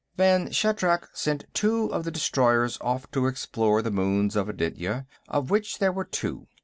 [0.17, 5.51] Vann Shatrak sent two of the destroyers off to explore the moons of Aditya, of
[5.51, 6.47] which there were two.